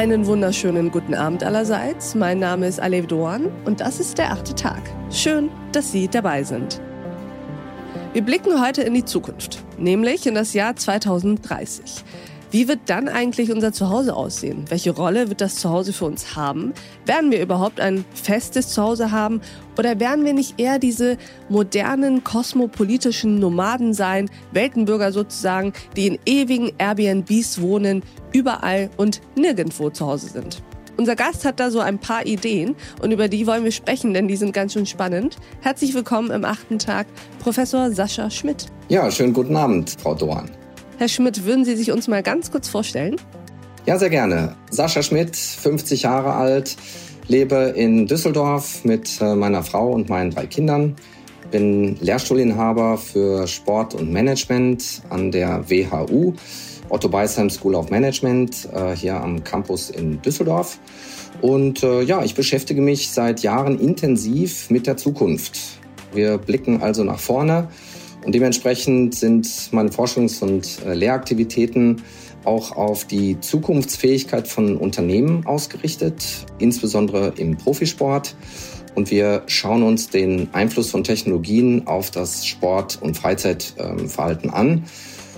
Einen 0.00 0.24
wunderschönen 0.24 0.90
guten 0.90 1.12
Abend 1.12 1.44
allerseits. 1.44 2.14
Mein 2.14 2.38
Name 2.38 2.66
ist 2.66 2.80
Alev 2.80 3.06
Doan 3.06 3.50
und 3.66 3.82
das 3.82 4.00
ist 4.00 4.16
der 4.16 4.32
achte 4.32 4.54
Tag. 4.54 4.80
Schön, 5.10 5.50
dass 5.72 5.92
Sie 5.92 6.08
dabei 6.08 6.42
sind. 6.42 6.80
Wir 8.14 8.22
blicken 8.22 8.64
heute 8.64 8.80
in 8.80 8.94
die 8.94 9.04
Zukunft, 9.04 9.62
nämlich 9.76 10.26
in 10.26 10.34
das 10.34 10.54
Jahr 10.54 10.74
2030. 10.74 12.02
Wie 12.52 12.66
wird 12.66 12.80
dann 12.86 13.08
eigentlich 13.08 13.52
unser 13.52 13.72
Zuhause 13.72 14.16
aussehen? 14.16 14.64
Welche 14.68 14.90
Rolle 14.90 15.28
wird 15.28 15.40
das 15.40 15.54
Zuhause 15.54 15.92
für 15.92 16.06
uns 16.06 16.34
haben? 16.34 16.72
Werden 17.06 17.30
wir 17.30 17.40
überhaupt 17.40 17.78
ein 17.78 18.04
festes 18.12 18.70
Zuhause 18.70 19.12
haben? 19.12 19.40
Oder 19.78 20.00
werden 20.00 20.24
wir 20.24 20.32
nicht 20.32 20.58
eher 20.58 20.80
diese 20.80 21.16
modernen 21.48 22.24
kosmopolitischen 22.24 23.38
Nomaden 23.38 23.94
sein, 23.94 24.28
Weltenbürger 24.50 25.12
sozusagen, 25.12 25.72
die 25.94 26.08
in 26.08 26.18
ewigen 26.26 26.72
Airbnbs 26.76 27.60
wohnen, 27.60 28.02
überall 28.32 28.90
und 28.96 29.20
nirgendwo 29.36 29.90
zu 29.90 30.08
Hause 30.08 30.30
sind? 30.30 30.60
Unser 30.96 31.14
Gast 31.14 31.44
hat 31.44 31.60
da 31.60 31.70
so 31.70 31.78
ein 31.78 32.00
paar 32.00 32.26
Ideen 32.26 32.74
und 33.00 33.12
über 33.12 33.28
die 33.28 33.46
wollen 33.46 33.62
wir 33.62 33.70
sprechen, 33.70 34.12
denn 34.12 34.26
die 34.26 34.36
sind 34.36 34.52
ganz 34.52 34.72
schön 34.72 34.86
spannend. 34.86 35.36
Herzlich 35.60 35.94
willkommen 35.94 36.32
im 36.32 36.44
achten 36.44 36.80
Tag, 36.80 37.06
Professor 37.38 37.92
Sascha 37.92 38.28
Schmidt. 38.28 38.66
Ja, 38.88 39.08
schönen 39.08 39.32
guten 39.32 39.56
Abend, 39.56 39.96
Frau 40.02 40.16
Doan. 40.16 40.50
Herr 41.00 41.08
Schmidt, 41.08 41.46
würden 41.46 41.64
Sie 41.64 41.76
sich 41.76 41.92
uns 41.92 42.08
mal 42.08 42.22
ganz 42.22 42.50
kurz 42.50 42.68
vorstellen? 42.68 43.16
Ja, 43.86 43.98
sehr 43.98 44.10
gerne. 44.10 44.54
Sascha 44.70 45.02
Schmidt, 45.02 45.34
50 45.34 46.02
Jahre 46.02 46.34
alt, 46.34 46.76
lebe 47.26 47.72
in 47.74 48.06
Düsseldorf 48.06 48.84
mit 48.84 49.18
äh, 49.18 49.34
meiner 49.34 49.62
Frau 49.62 49.92
und 49.92 50.10
meinen 50.10 50.30
drei 50.30 50.44
Kindern. 50.44 50.96
Bin 51.50 51.96
Lehrstuhlinhaber 52.02 52.98
für 52.98 53.46
Sport 53.46 53.94
und 53.94 54.12
Management 54.12 55.00
an 55.08 55.30
der 55.30 55.70
WHU, 55.70 56.34
Otto 56.90 57.08
Beisheim 57.08 57.48
School 57.48 57.76
of 57.76 57.88
Management, 57.88 58.68
äh, 58.70 58.94
hier 58.94 59.14
am 59.14 59.42
Campus 59.42 59.88
in 59.88 60.20
Düsseldorf. 60.20 60.78
Und 61.40 61.82
äh, 61.82 62.02
ja, 62.02 62.22
ich 62.22 62.34
beschäftige 62.34 62.82
mich 62.82 63.08
seit 63.08 63.40
Jahren 63.40 63.80
intensiv 63.80 64.68
mit 64.68 64.86
der 64.86 64.98
Zukunft. 64.98 65.80
Wir 66.12 66.36
blicken 66.36 66.82
also 66.82 67.04
nach 67.04 67.20
vorne 67.20 67.68
und 68.24 68.34
dementsprechend 68.34 69.14
sind 69.14 69.48
meine 69.72 69.90
Forschungs- 69.90 70.42
und 70.42 70.84
äh, 70.84 70.94
Lehraktivitäten 70.94 72.02
auch 72.44 72.76
auf 72.76 73.06
die 73.06 73.38
Zukunftsfähigkeit 73.40 74.48
von 74.48 74.76
Unternehmen 74.76 75.46
ausgerichtet, 75.46 76.24
insbesondere 76.58 77.34
im 77.36 77.56
Profisport. 77.56 78.34
Und 78.94 79.10
wir 79.10 79.42
schauen 79.46 79.82
uns 79.82 80.08
den 80.08 80.52
Einfluss 80.52 80.90
von 80.90 81.04
Technologien 81.04 81.86
auf 81.86 82.10
das 82.10 82.46
Sport- 82.46 82.98
und 83.00 83.16
Freizeitverhalten 83.16 84.50
an. 84.50 84.84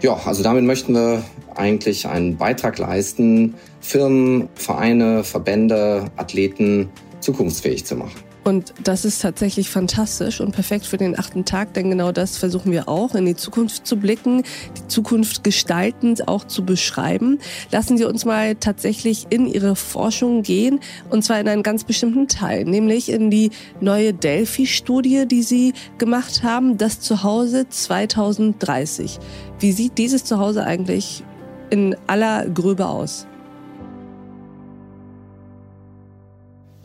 Ja, 0.00 0.20
also 0.24 0.42
damit 0.42 0.64
möchten 0.64 0.94
wir 0.94 1.24
eigentlich 1.54 2.06
einen 2.06 2.36
Beitrag 2.36 2.78
leisten, 2.78 3.54
Firmen, 3.80 4.48
Vereine, 4.54 5.24
Verbände, 5.24 6.06
Athleten 6.16 6.90
zukunftsfähig 7.20 7.84
zu 7.84 7.96
machen. 7.96 8.27
Und 8.48 8.72
das 8.82 9.04
ist 9.04 9.20
tatsächlich 9.20 9.68
fantastisch 9.68 10.40
und 10.40 10.52
perfekt 10.52 10.86
für 10.86 10.96
den 10.96 11.18
achten 11.18 11.44
Tag, 11.44 11.74
denn 11.74 11.90
genau 11.90 12.12
das 12.12 12.38
versuchen 12.38 12.72
wir 12.72 12.88
auch, 12.88 13.14
in 13.14 13.26
die 13.26 13.36
Zukunft 13.36 13.86
zu 13.86 13.98
blicken, 13.98 14.42
die 14.74 14.88
Zukunft 14.88 15.44
gestaltend 15.44 16.28
auch 16.28 16.44
zu 16.44 16.64
beschreiben. 16.64 17.40
Lassen 17.70 17.98
Sie 17.98 18.06
uns 18.06 18.24
mal 18.24 18.54
tatsächlich 18.54 19.26
in 19.28 19.46
Ihre 19.46 19.76
Forschung 19.76 20.40
gehen, 20.40 20.80
und 21.10 21.24
zwar 21.24 21.38
in 21.38 21.46
einen 21.46 21.62
ganz 21.62 21.84
bestimmten 21.84 22.26
Teil, 22.26 22.64
nämlich 22.64 23.10
in 23.10 23.30
die 23.30 23.50
neue 23.82 24.14
Delphi-Studie, 24.14 25.28
die 25.28 25.42
Sie 25.42 25.74
gemacht 25.98 26.42
haben, 26.42 26.78
das 26.78 27.00
Zuhause 27.00 27.68
2030. 27.68 29.18
Wie 29.60 29.72
sieht 29.72 29.98
dieses 29.98 30.24
Zuhause 30.24 30.64
eigentlich 30.64 31.22
in 31.68 31.94
aller 32.06 32.48
Gröbe 32.48 32.86
aus? 32.86 33.26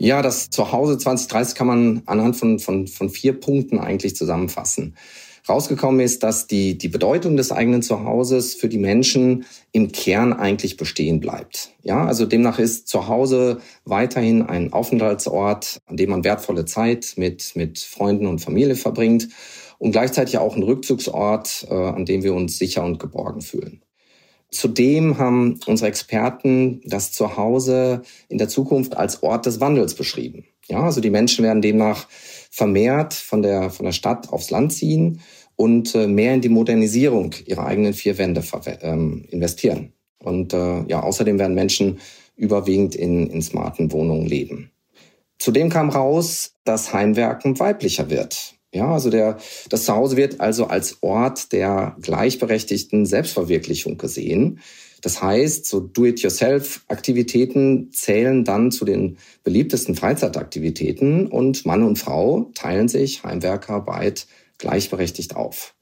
Ja, 0.04 0.20
das 0.20 0.50
Zuhause 0.50 0.98
2030 0.98 1.54
kann 1.54 1.66
man 1.66 2.02
anhand 2.04 2.36
von, 2.36 2.58
von, 2.58 2.86
von 2.86 3.08
vier 3.08 3.40
Punkten 3.40 3.78
eigentlich 3.78 4.14
zusammenfassen. 4.14 4.96
Rausgekommen 5.48 6.00
ist, 6.00 6.22
dass 6.22 6.46
die, 6.46 6.76
die 6.76 6.88
Bedeutung 6.88 7.38
des 7.38 7.50
eigenen 7.50 7.80
Zuhauses 7.80 8.52
für 8.52 8.68
die 8.68 8.76
Menschen 8.76 9.46
im 9.72 9.92
Kern 9.92 10.34
eigentlich 10.34 10.76
bestehen 10.76 11.20
bleibt. 11.20 11.70
Ja, 11.82 12.04
also 12.04 12.26
demnach 12.26 12.58
ist 12.58 12.86
Zuhause 12.86 13.62
weiterhin 13.86 14.42
ein 14.42 14.74
Aufenthaltsort, 14.74 15.80
an 15.86 15.96
dem 15.96 16.10
man 16.10 16.22
wertvolle 16.22 16.66
Zeit 16.66 17.14
mit, 17.16 17.56
mit 17.56 17.78
Freunden 17.78 18.26
und 18.26 18.40
Familie 18.40 18.76
verbringt 18.76 19.28
und 19.78 19.92
gleichzeitig 19.92 20.36
auch 20.36 20.54
ein 20.54 20.64
Rückzugsort, 20.64 21.66
äh, 21.70 21.74
an 21.74 22.04
dem 22.04 22.22
wir 22.22 22.34
uns 22.34 22.58
sicher 22.58 22.84
und 22.84 22.98
geborgen 22.98 23.40
fühlen. 23.40 23.80
Zudem 24.54 25.18
haben 25.18 25.58
unsere 25.66 25.88
Experten 25.88 26.80
das 26.84 27.12
Zuhause 27.12 28.02
in 28.28 28.38
der 28.38 28.48
Zukunft 28.48 28.96
als 28.96 29.22
Ort 29.22 29.46
des 29.46 29.60
Wandels 29.60 29.94
beschrieben. 29.94 30.44
Ja, 30.68 30.84
also 30.84 31.00
die 31.00 31.10
Menschen 31.10 31.44
werden 31.44 31.60
demnach 31.60 32.06
vermehrt 32.50 33.14
von 33.14 33.42
der, 33.42 33.70
von 33.70 33.84
der 33.84 33.92
Stadt 33.92 34.32
aufs 34.32 34.50
Land 34.50 34.72
ziehen 34.72 35.20
und 35.56 35.94
äh, 35.94 36.06
mehr 36.06 36.34
in 36.34 36.40
die 36.40 36.48
Modernisierung 36.48 37.34
ihrer 37.46 37.66
eigenen 37.66 37.94
vier 37.94 38.16
Wände 38.16 38.42
ähm, 38.82 39.24
investieren. 39.30 39.92
Und 40.22 40.54
äh, 40.54 40.84
ja, 40.86 41.02
außerdem 41.02 41.38
werden 41.38 41.54
Menschen 41.54 41.98
überwiegend 42.36 42.94
in, 42.94 43.28
in 43.28 43.42
smarten 43.42 43.90
Wohnungen 43.90 44.26
leben. 44.26 44.70
Zudem 45.38 45.68
kam 45.68 45.90
raus, 45.90 46.54
dass 46.64 46.92
Heimwerken 46.92 47.58
weiblicher 47.58 48.08
wird. 48.08 48.54
Ja, 48.74 48.92
also 48.92 49.08
der, 49.08 49.38
das 49.68 49.84
Zuhause 49.84 50.16
wird 50.16 50.40
also 50.40 50.66
als 50.66 50.98
Ort 51.00 51.52
der 51.52 51.96
gleichberechtigten 52.02 53.06
Selbstverwirklichung 53.06 53.98
gesehen. 53.98 54.58
Das 55.00 55.22
heißt, 55.22 55.66
so 55.66 55.78
Do-it-yourself-Aktivitäten 55.78 57.92
zählen 57.92 58.44
dann 58.44 58.72
zu 58.72 58.84
den 58.84 59.18
beliebtesten 59.44 59.94
Freizeitaktivitäten 59.94 61.28
und 61.28 61.64
Mann 61.64 61.84
und 61.84 62.00
Frau 62.00 62.50
teilen 62.54 62.88
sich 62.88 63.22
Heimwerkarbeit 63.22 64.26
gleichberechtigt 64.58 65.36
auf. 65.36 65.74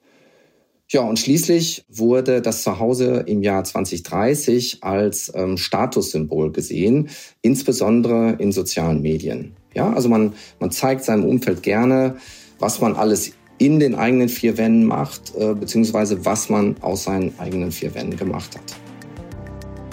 Ja, 0.91 1.01
und 1.01 1.19
schließlich 1.19 1.87
wurde 1.89 2.43
das 2.43 2.63
Zuhause 2.63 3.25
im 3.27 3.43
Jahr 3.43 3.65
2030 3.65 4.85
als 4.85 5.33
ähm, 5.35 5.57
Statussymbol 5.57 6.53
gesehen, 6.53 7.09
insbesondere 7.41 8.37
in 8.39 8.53
sozialen 8.53 9.01
Medien. 9.01 9.57
Ja, 9.75 9.91
also 9.91 10.11
man, 10.11 10.35
man 10.61 10.71
zeigt 10.71 11.05
seinem 11.05 11.25
Umfeld 11.25 11.63
gerne, 11.63 12.19
was 12.63 12.81
man 12.81 12.95
alles 12.95 13.33
in 13.59 13.81
den 13.81 13.95
eigenen 13.95 14.29
vier 14.29 14.57
Wänden 14.57 14.87
macht, 14.87 15.35
äh, 15.37 15.53
beziehungsweise 15.53 16.25
was 16.25 16.49
man 16.49 16.77
aus 16.81 17.05
seinen 17.05 17.35
eigenen 17.39 17.73
vier 17.73 17.95
Wänden 17.95 18.17
gemacht 18.17 18.57
hat. 18.57 18.77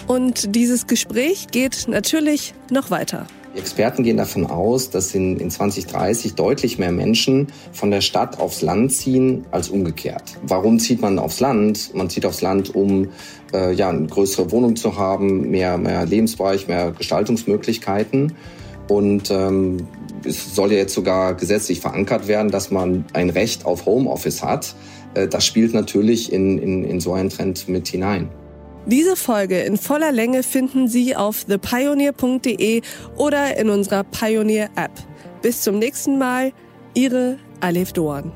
Und 0.08 0.56
dieses 0.56 0.88
Gespräch 0.88 1.48
geht 1.52 1.88
natürlich 1.88 2.54
noch 2.72 2.90
weiter. 2.90 3.28
Die 3.56 3.60
Experten 3.60 4.04
gehen 4.04 4.18
davon 4.18 4.46
aus, 4.46 4.92
dass 4.92 5.14
in, 5.16 5.38
in 5.38 5.50
2030 5.50 6.36
deutlich 6.36 6.78
mehr 6.78 6.92
Menschen 6.92 7.48
von 7.72 7.90
der 7.90 8.02
Stadt 8.02 8.40
aufs 8.40 8.62
Land 8.62 8.94
ziehen 8.94 9.46
als 9.50 9.70
umgekehrt. 9.70 10.38
Warum 10.44 10.80
zieht 10.80 11.02
man 11.02 11.18
aufs 11.18 11.40
Land? 11.40 11.94
Man 11.96 12.10
zieht 12.10 12.26
aufs 12.26 12.42
Land, 12.42 12.76
um 12.76 13.10
äh, 13.54 13.74
ja, 13.74 13.90
eine 13.90 14.06
größere 14.06 14.52
Wohnung 14.52 14.76
zu 14.76 14.98
haben, 14.98 15.50
mehr, 15.50 15.78
mehr 15.78 16.06
Lebensbereich, 16.06 16.68
mehr 16.68 16.92
Gestaltungsmöglichkeiten. 16.92 18.34
Und 18.88 19.30
ähm, 19.32 19.88
es 20.26 20.56
soll 20.56 20.72
ja 20.72 20.78
jetzt 20.80 20.94
sogar 20.94 21.36
gesetzlich 21.36 21.80
verankert 21.80 22.28
werden, 22.28 22.52
dass 22.52 22.72
man 22.72 23.06
ein 23.14 23.30
Recht 23.30 23.66
auf 23.66 23.86
Homeoffice 23.86 24.44
hat. 24.44 24.76
Äh, 25.14 25.28
das 25.28 25.46
spielt 25.46 25.74
natürlich 25.74 26.32
in, 26.32 26.58
in, 26.58 26.84
in 26.84 27.00
so 27.00 27.14
einen 27.14 27.30
Trend 27.30 27.68
mit 27.68 27.88
hinein. 27.88 28.30
Diese 28.86 29.16
Folge 29.16 29.60
in 29.60 29.78
voller 29.78 30.12
Länge 30.12 30.42
finden 30.42 30.88
Sie 30.88 31.16
auf 31.16 31.44
thepioneer.de 31.46 32.82
oder 33.18 33.58
in 33.58 33.70
unserer 33.70 34.04
Pioneer 34.04 34.70
App. 34.76 34.92
Bis 35.42 35.62
zum 35.62 35.80
nächsten 35.80 36.18
Mal, 36.18 36.54
Ihre 36.94 37.38
Alef 37.60 37.94
Doan. 37.94 38.32